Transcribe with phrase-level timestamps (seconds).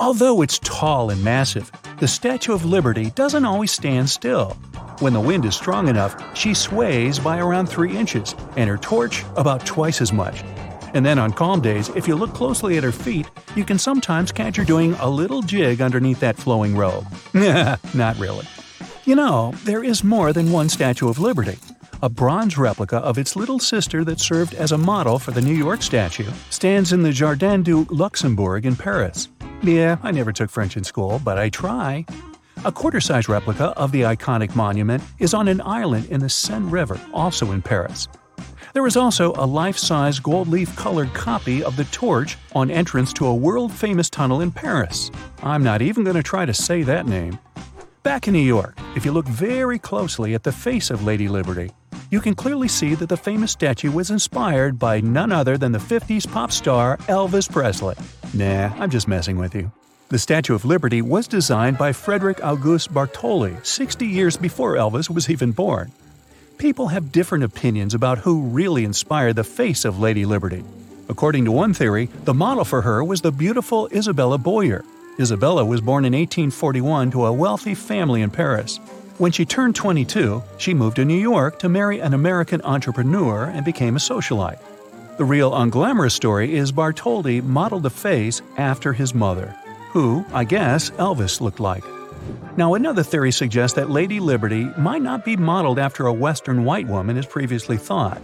[0.00, 4.50] Although it's tall and massive, the Statue of Liberty doesn't always stand still.
[5.00, 9.24] When the wind is strong enough, she sways by around 3 inches, and her torch
[9.36, 10.44] about twice as much.
[10.94, 14.30] And then on calm days, if you look closely at her feet, you can sometimes
[14.30, 17.04] catch her doing a little jig underneath that flowing robe.
[17.34, 18.46] Not really.
[19.04, 21.58] You know, there is more than one Statue of Liberty.
[22.02, 25.54] A bronze replica of its little sister that served as a model for the New
[25.54, 29.28] York statue stands in the Jardin du Luxembourg in Paris.
[29.62, 32.06] Yeah, I never took French in school, but I try.
[32.64, 36.70] A quarter size replica of the iconic monument is on an island in the Seine
[36.70, 38.08] River, also in Paris.
[38.72, 43.12] There is also a life size gold leaf colored copy of the torch on entrance
[43.14, 45.10] to a world famous tunnel in Paris.
[45.42, 47.38] I'm not even going to try to say that name.
[48.04, 51.70] Back in New York, if you look very closely at the face of Lady Liberty,
[52.10, 55.78] you can clearly see that the famous statue was inspired by none other than the
[55.78, 57.96] 50s pop star Elvis Presley.
[58.34, 59.72] Nah, I'm just messing with you.
[60.10, 65.28] The Statue of Liberty was designed by Frederick Auguste Bartholdi 60 years before Elvis was
[65.28, 65.92] even born.
[66.58, 70.64] People have different opinions about who really inspired the face of Lady Liberty.
[71.08, 74.84] According to one theory, the model for her was the beautiful Isabella Boyer.
[75.18, 78.78] Isabella was born in 1841 to a wealthy family in Paris.
[79.18, 83.64] When she turned 22, she moved to New York to marry an American entrepreneur and
[83.64, 84.58] became a socialite.
[85.18, 89.52] The real unglamorous story is Bartholdi modeled the face after his mother,
[89.90, 91.82] who, I guess, Elvis looked like.
[92.56, 96.86] Now, another theory suggests that Lady Liberty might not be modeled after a Western white
[96.86, 98.22] woman as previously thought.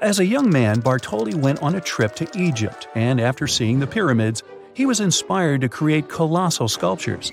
[0.00, 3.86] As a young man, Bartholdi went on a trip to Egypt, and after seeing the
[3.86, 4.42] pyramids,
[4.74, 7.30] he was inspired to create colossal sculptures.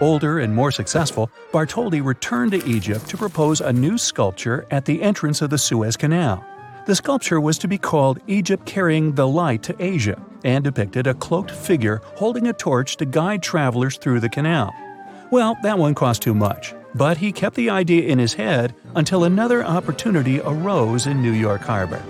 [0.00, 5.00] Older and more successful, Bartholdi returned to Egypt to propose a new sculpture at the
[5.00, 6.44] entrance of the Suez Canal.
[6.84, 11.14] The sculpture was to be called Egypt Carrying the Light to Asia and depicted a
[11.14, 14.74] cloaked figure holding a torch to guide travelers through the canal.
[15.30, 19.22] Well, that one cost too much, but he kept the idea in his head until
[19.22, 22.02] another opportunity arose in New York Harbor.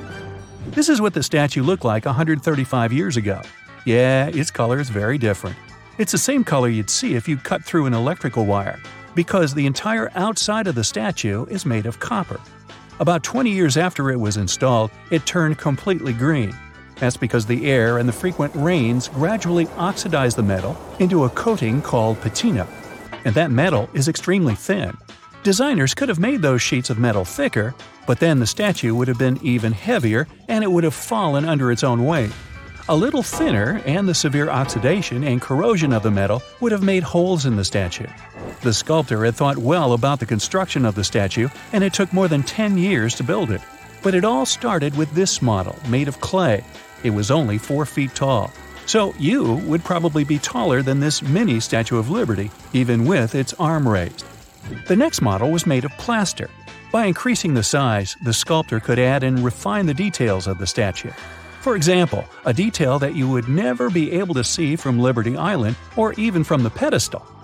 [0.69, 3.43] This is what the statue looked like 135 years ago.
[3.84, 5.56] Yeah, its color is very different.
[5.99, 8.81] It's the same color you'd see if you cut through an electrical wire,
[9.15, 12.41] because the entire outside of the statue is made of copper.
[13.03, 16.57] About 20 years after it was installed, it turned completely green.
[17.01, 21.83] That's because the air and the frequent rains gradually oxidize the metal into a coating
[21.83, 22.65] called patina.
[23.25, 24.97] And that metal is extremely thin.
[25.43, 27.75] Designers could have made those sheets of metal thicker,
[28.07, 31.73] but then the statue would have been even heavier and it would have fallen under
[31.73, 32.31] its own weight.
[32.89, 37.03] A little thinner, and the severe oxidation and corrosion of the metal would have made
[37.03, 38.07] holes in the statue.
[38.61, 42.29] The sculptor had thought well about the construction of the statue, and it took more
[42.29, 43.61] than 10 years to build it.
[44.03, 46.65] But it all started with this model, made of clay.
[47.03, 48.53] It was only 4 feet tall.
[48.87, 53.55] So you would probably be taller than this mini Statue of Liberty, even with its
[53.55, 54.25] arm raised.
[54.87, 56.51] The next model was made of plaster.
[56.93, 61.11] By increasing the size, the sculptor could add and refine the details of the statue.
[61.61, 65.77] For example, a detail that you would never be able to see from Liberty Island
[65.97, 67.25] or even from the pedestal.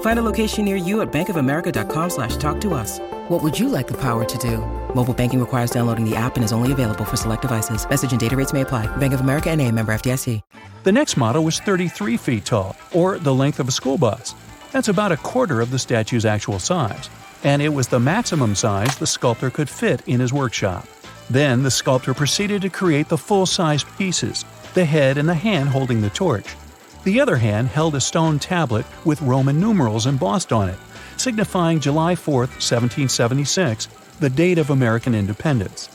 [0.00, 2.98] Find a location near you at bankofamerica.com slash talk to us.
[3.28, 4.58] What would you like the power to do?
[4.94, 7.88] Mobile banking requires downloading the app and is only available for select devices.
[7.88, 8.94] Message and data rates may apply.
[8.96, 10.42] Bank of America and a member FDIC.
[10.82, 14.34] The next model was 33 feet tall, or the length of a school bus.
[14.72, 17.10] That's about a quarter of the statue's actual size.
[17.44, 20.86] And it was the maximum size the sculptor could fit in his workshop.
[21.28, 26.00] Then the sculptor proceeded to create the full-size pieces, the head and the hand holding
[26.00, 26.56] the torch.
[27.02, 30.78] The other hand held a stone tablet with Roman numerals embossed on it,
[31.16, 33.88] signifying July 4, 1776,
[34.20, 35.88] the date of American independence.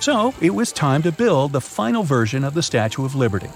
[0.00, 3.50] So, it was time to build the final version of the Statue of Liberty.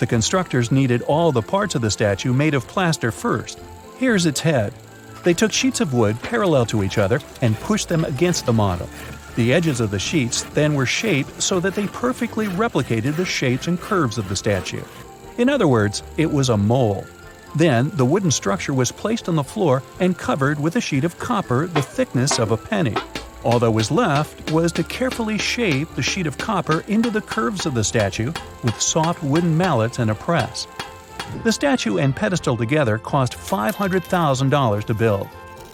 [0.00, 3.60] The constructors needed all the parts of the statue made of plaster first.
[3.98, 4.74] Here's its head.
[5.22, 8.88] They took sheets of wood parallel to each other and pushed them against the model.
[9.36, 13.68] The edges of the sheets then were shaped so that they perfectly replicated the shapes
[13.68, 14.82] and curves of the statue.
[15.38, 17.06] In other words, it was a mole.
[17.54, 21.18] Then, the wooden structure was placed on the floor and covered with a sheet of
[21.18, 22.96] copper the thickness of a penny.
[23.44, 27.66] All that was left was to carefully shape the sheet of copper into the curves
[27.66, 28.32] of the statue
[28.62, 30.66] with soft wooden mallets and a press.
[31.44, 35.28] The statue and pedestal together cost $500,000 to build.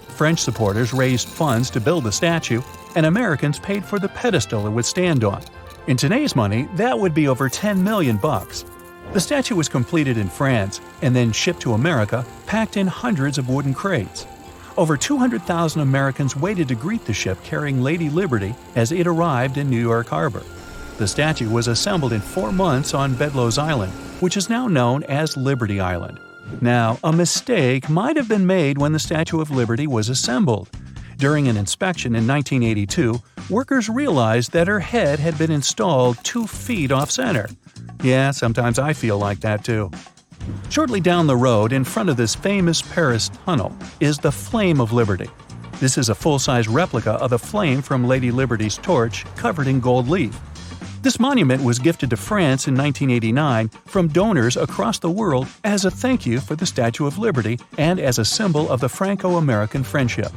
[0.08, 2.62] French supporters raised funds to build the statue,
[2.96, 5.42] and Americans paid for the pedestal it would stand on.
[5.86, 8.64] In today's money, that would be over 10 million bucks.
[9.12, 13.48] The statue was completed in France and then shipped to America, packed in hundreds of
[13.48, 14.26] wooden crates.
[14.76, 19.70] Over 200,000 Americans waited to greet the ship carrying Lady Liberty as it arrived in
[19.70, 20.42] New York Harbor.
[20.98, 25.36] The statue was assembled in four months on Bedloe's Island, which is now known as
[25.36, 26.20] Liberty Island.
[26.60, 30.68] Now, a mistake might have been made when the Statue of Liberty was assembled.
[31.16, 33.20] During an inspection in 1982,
[33.50, 37.48] workers realized that her head had been installed two feet off center.
[38.02, 39.90] Yeah, sometimes I feel like that too.
[40.70, 44.92] Shortly down the road, in front of this famous Paris tunnel, is the Flame of
[44.92, 45.28] Liberty.
[45.80, 49.80] This is a full size replica of the flame from Lady Liberty's torch covered in
[49.80, 50.38] gold leaf.
[51.02, 55.90] This monument was gifted to France in 1989 from donors across the world as a
[55.90, 59.84] thank you for the Statue of Liberty and as a symbol of the Franco American
[59.84, 60.32] friendship.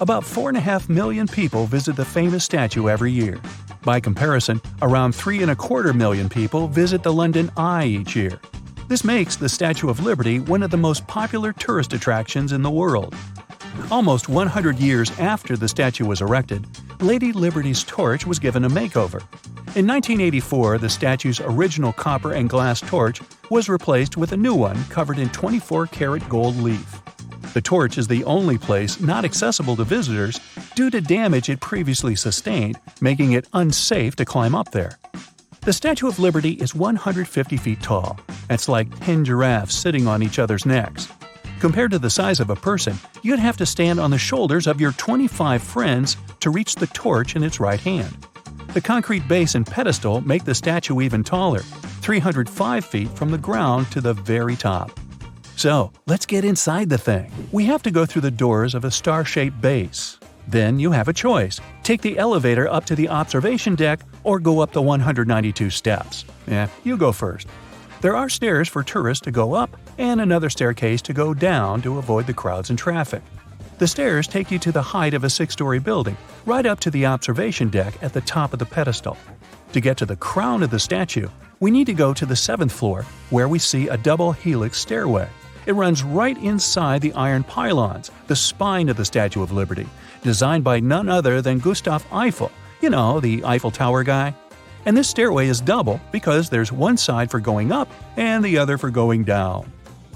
[0.00, 3.38] About 4.5 million people visit the famous statue every year.
[3.88, 8.38] By comparison, around three and a quarter million people visit the London Eye each year.
[8.86, 12.70] This makes the Statue of Liberty one of the most popular tourist attractions in the
[12.70, 13.16] world.
[13.90, 16.66] Almost 100 years after the statue was erected,
[17.00, 19.22] Lady Liberty's torch was given a makeover.
[19.74, 24.84] In 1984, the statue's original copper and glass torch was replaced with a new one
[24.90, 27.00] covered in 24 karat gold leaf.
[27.54, 30.38] The torch is the only place not accessible to visitors
[30.74, 34.98] due to damage it previously sustained, making it unsafe to climb up there.
[35.62, 38.18] The Statue of Liberty is 150 feet tall.
[38.48, 41.08] That's like 10 giraffes sitting on each other's necks.
[41.60, 44.80] Compared to the size of a person, you'd have to stand on the shoulders of
[44.80, 48.16] your 25 friends to reach the torch in its right hand.
[48.74, 53.90] The concrete base and pedestal make the statue even taller, 305 feet from the ground
[53.90, 54.92] to the very top.
[55.58, 57.32] So, let's get inside the thing.
[57.50, 60.16] We have to go through the doors of a star shaped base.
[60.46, 64.60] Then you have a choice take the elevator up to the observation deck or go
[64.60, 66.24] up the 192 steps.
[66.46, 67.48] Yeah, you go first.
[68.02, 71.98] There are stairs for tourists to go up and another staircase to go down to
[71.98, 73.22] avoid the crowds and traffic.
[73.78, 76.16] The stairs take you to the height of a six story building,
[76.46, 79.16] right up to the observation deck at the top of the pedestal.
[79.72, 81.28] To get to the crown of the statue,
[81.58, 85.28] we need to go to the seventh floor, where we see a double helix stairway.
[85.68, 89.86] It runs right inside the iron pylons, the spine of the Statue of Liberty,
[90.22, 92.50] designed by none other than Gustave Eiffel,
[92.80, 94.34] you know, the Eiffel Tower guy.
[94.86, 98.78] And this stairway is double because there's one side for going up and the other
[98.78, 99.70] for going down.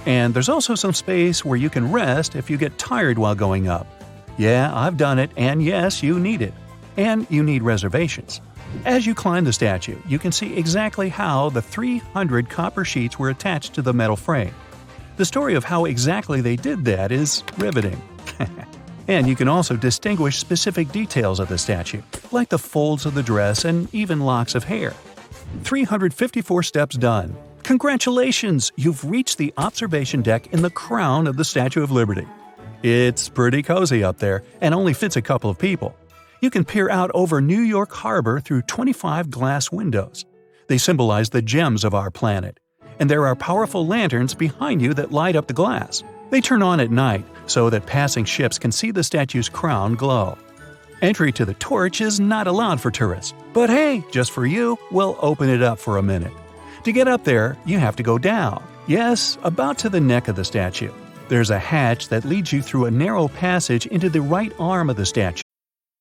[0.07, 3.69] And there's also some space where you can rest if you get tired while going
[3.69, 3.87] up.
[4.39, 6.55] Yeah, I've done it, and yes, you need it.
[6.97, 8.41] And you need reservations.
[8.87, 13.29] As you climb the statue, you can see exactly how the 300 copper sheets were
[13.29, 14.55] attached to the metal frame.
[15.17, 18.01] The story of how exactly they did that is riveting.
[19.09, 22.01] and you can also distinguish specific details of the statue,
[22.31, 24.95] like the folds of the dress and even locks of hair.
[25.65, 27.37] 354 steps done.
[27.63, 28.73] Congratulations!
[28.77, 32.27] You've reached the observation deck in the crown of the Statue of Liberty.
[32.83, 35.95] It's pretty cozy up there and only fits a couple of people.
[36.41, 40.25] You can peer out over New York Harbor through 25 glass windows.
[40.67, 42.59] They symbolize the gems of our planet.
[43.03, 46.05] And there are powerful lanterns behind you that light up the glass.
[46.31, 50.39] They turn on at night so that passing ships can see the statue's crown glow.
[51.01, 55.19] Entry to the torch is not allowed for tourists, but hey, just for you, we'll
[55.21, 56.33] open it up for a minute.
[56.85, 58.63] To get up there, you have to go down.
[58.87, 60.93] Yes, about to the neck of the statue.
[61.27, 64.95] There's a hatch that leads you through a narrow passage into the right arm of
[64.95, 65.42] the statue.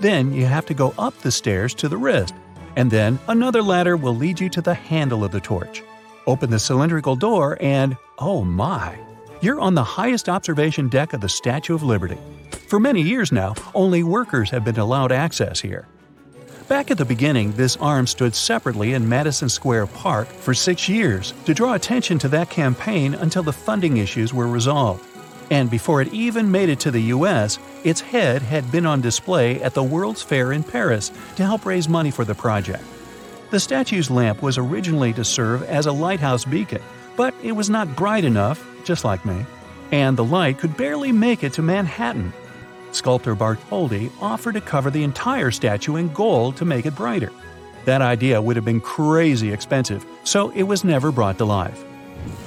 [0.00, 2.34] Then you have to go up the stairs to the wrist,
[2.76, 5.82] and then another ladder will lead you to the handle of the torch.
[6.26, 8.98] Open the cylindrical door, and oh my!
[9.40, 12.18] You're on the highest observation deck of the Statue of Liberty.
[12.68, 15.86] For many years now, only workers have been allowed access here.
[16.66, 21.34] Back at the beginning, this arm stood separately in Madison Square Park for six years
[21.44, 25.04] to draw attention to that campaign until the funding issues were resolved.
[25.50, 29.62] And before it even made it to the US, its head had been on display
[29.62, 32.84] at the World's Fair in Paris to help raise money for the project.
[33.50, 36.82] The statue's lamp was originally to serve as a lighthouse beacon,
[37.16, 39.44] but it was not bright enough, just like me,
[39.92, 42.32] and the light could barely make it to Manhattan.
[42.92, 47.30] Sculptor Bartholdi offered to cover the entire statue in gold to make it brighter.
[47.84, 51.84] That idea would have been crazy expensive, so it was never brought to life.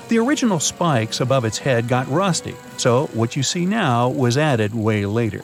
[0.10, 4.74] The original spikes above its head got rusty, so what you see now was added
[4.74, 5.44] way later.